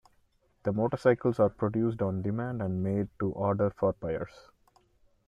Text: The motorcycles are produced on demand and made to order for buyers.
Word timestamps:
The 0.63 0.73
motorcycles 0.73 1.39
are 1.39 1.49
produced 1.51 2.01
on 2.01 2.23
demand 2.23 2.63
and 2.63 2.81
made 2.81 3.09
to 3.19 3.31
order 3.33 3.69
for 3.77 3.93
buyers. 3.93 4.33